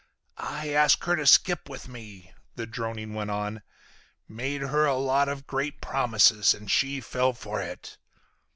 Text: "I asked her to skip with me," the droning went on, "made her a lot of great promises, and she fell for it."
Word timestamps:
"I 0.39 0.69
asked 0.69 1.03
her 1.03 1.15
to 1.15 1.27
skip 1.27 1.69
with 1.69 1.87
me," 1.87 2.33
the 2.55 2.65
droning 2.65 3.13
went 3.13 3.29
on, 3.29 3.61
"made 4.27 4.61
her 4.61 4.87
a 4.87 4.95
lot 4.95 5.29
of 5.29 5.45
great 5.45 5.79
promises, 5.79 6.55
and 6.55 6.71
she 6.71 6.99
fell 7.01 7.33
for 7.33 7.61
it." 7.61 7.97